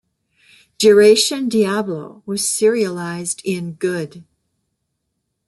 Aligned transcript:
"Jiraishin 0.79 1.47
Diablo" 1.47 2.23
was 2.25 2.49
serialized 2.49 3.39
in 3.45 3.73
"good! 3.73 4.23